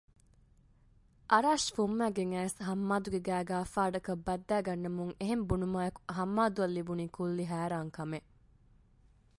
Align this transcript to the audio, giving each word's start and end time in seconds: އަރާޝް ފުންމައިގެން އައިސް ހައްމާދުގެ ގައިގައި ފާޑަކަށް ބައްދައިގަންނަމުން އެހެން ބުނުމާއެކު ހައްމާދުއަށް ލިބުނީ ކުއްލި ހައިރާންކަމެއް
އަރާޝް 1.31 1.67
ފުންމައިގެން 1.75 2.33
އައިސް 2.35 2.57
ހައްމާދުގެ 2.67 3.19
ގައިގައި 3.27 3.65
ފާޑަކަށް 3.73 4.23
ބައްދައިގަންނަމުން 4.25 5.13
އެހެން 5.19 5.43
ބުނުމާއެކު 5.49 6.01
ހައްމާދުއަށް 6.17 6.75
ލިބުނީ 6.77 7.05
ކުއްލި 7.15 7.43
ހައިރާންކަމެއް 7.51 8.27